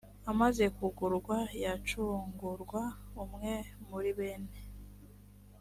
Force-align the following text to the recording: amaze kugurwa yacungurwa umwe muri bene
amaze 0.31 0.63
kugurwa 0.77 1.37
yacungurwa 1.63 2.81
umwe 3.23 3.53
muri 3.87 4.09
bene 4.17 4.57